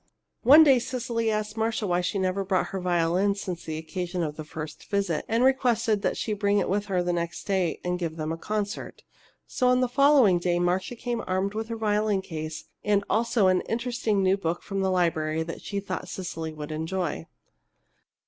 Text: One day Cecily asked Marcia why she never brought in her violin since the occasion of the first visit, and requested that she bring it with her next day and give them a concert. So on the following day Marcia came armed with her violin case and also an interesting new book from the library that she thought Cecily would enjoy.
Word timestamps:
One 0.41 0.63
day 0.63 0.79
Cecily 0.79 1.29
asked 1.29 1.55
Marcia 1.55 1.85
why 1.85 2.01
she 2.01 2.17
never 2.17 2.43
brought 2.43 2.61
in 2.61 2.65
her 2.71 2.79
violin 2.79 3.35
since 3.35 3.63
the 3.65 3.77
occasion 3.77 4.23
of 4.23 4.35
the 4.35 4.43
first 4.43 4.89
visit, 4.89 5.23
and 5.27 5.43
requested 5.43 6.01
that 6.01 6.17
she 6.17 6.33
bring 6.33 6.57
it 6.57 6.67
with 6.67 6.87
her 6.87 7.03
next 7.03 7.43
day 7.43 7.79
and 7.83 7.99
give 7.99 8.15
them 8.15 8.31
a 8.31 8.37
concert. 8.37 9.03
So 9.45 9.67
on 9.67 9.79
the 9.79 9.87
following 9.87 10.39
day 10.39 10.57
Marcia 10.57 10.95
came 10.95 11.21
armed 11.27 11.53
with 11.53 11.67
her 11.67 11.77
violin 11.77 12.23
case 12.23 12.63
and 12.83 13.03
also 13.11 13.45
an 13.45 13.61
interesting 13.69 14.23
new 14.23 14.37
book 14.37 14.63
from 14.63 14.81
the 14.81 14.89
library 14.89 15.43
that 15.43 15.61
she 15.61 15.79
thought 15.79 16.09
Cecily 16.09 16.51
would 16.51 16.71
enjoy. 16.71 17.27